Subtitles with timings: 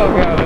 [0.00, 0.39] Pogo.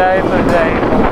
[0.00, 1.09] day for day.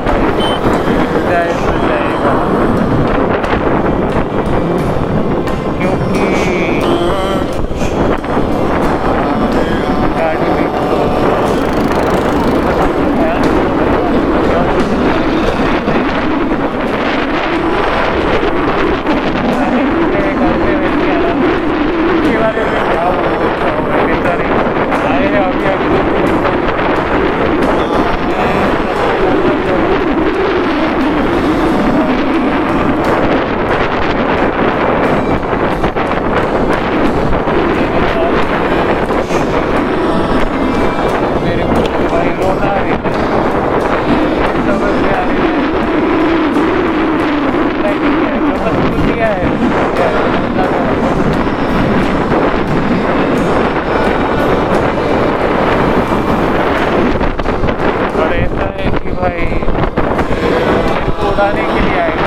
[61.59, 62.18] करने के लिए आए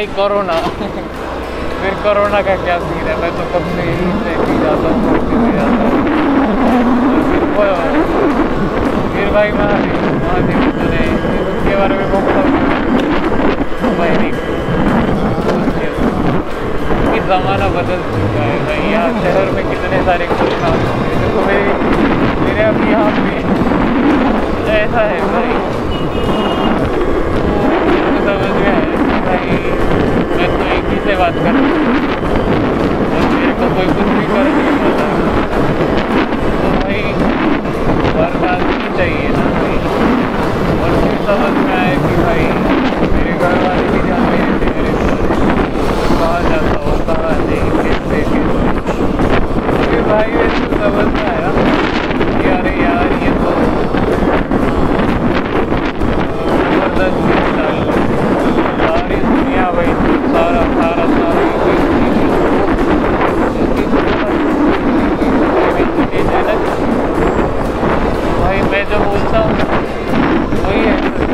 [0.00, 0.52] भाई कोरोना।
[1.80, 3.16] फिर कोरोना का क्या सीन है?
[3.20, 4.54] मैं तो कब से ही देखी
[68.90, 69.52] जो बोलता हूँ
[70.64, 71.29] वही है।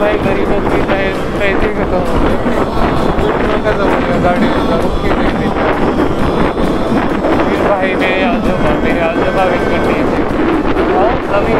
[0.00, 2.36] भाई गरीबों की पैसे खत्म हो गए
[3.64, 4.48] खत्म हो गया, गाड़ी
[4.82, 5.64] रुक के नहीं देता
[7.48, 10.18] फिर भाई मेरे आजोबा मेरे आजोबा वेट कर दिए थे।
[11.00, 11.54] और अभी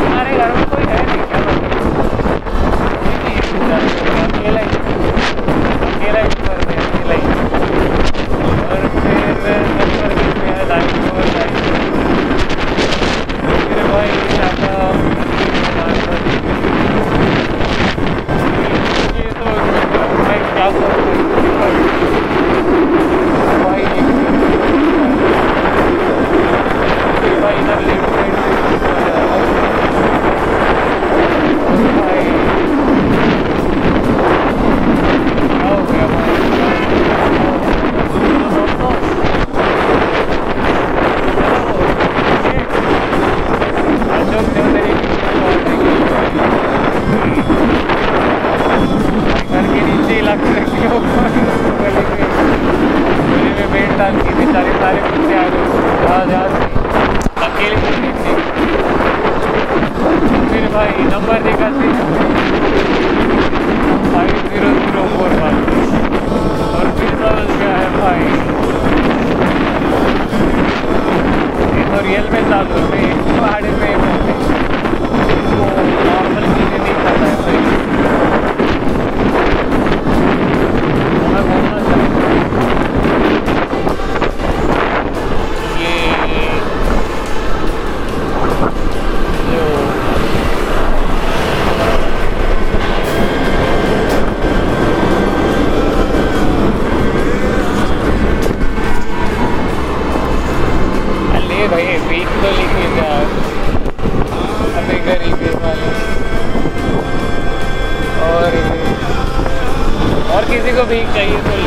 [0.00, 1.40] हमारे घर में कोई है नहीं क्या?
[4.24, 4.62] अकेला
[5.90, 6.20] अकेला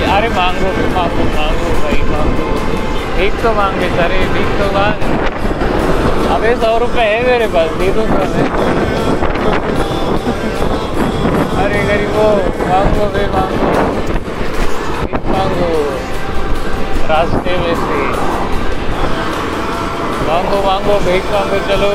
[0.07, 2.51] अरे मांगो मांगो मांगो भाई, मांगो।
[3.17, 5.01] भीख तो मांग बेचारे भीख तो मांग।
[6.35, 8.15] अबे सौ रुपए है मेरे पास, दे दो तो
[11.61, 12.29] अरे गरीबो,
[12.67, 13.73] मांगो बे मांगो।
[15.31, 15.97] मांगो।
[17.09, 18.03] रास्ते में से।
[20.27, 21.93] मांगो मांगो भीख मांगो, चलो।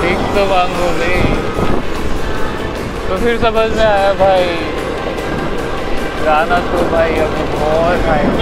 [0.00, 1.14] भीख तो मांगो बे
[3.08, 4.69] तो फिर समझ में आया भाई।
[6.24, 8.39] गाना तो भाई अभी बहुत है